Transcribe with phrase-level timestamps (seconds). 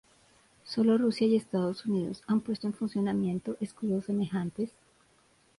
[0.63, 4.71] Sólo Rusia y Estados Unidos han puesto en funcionamiento escudos semejantes.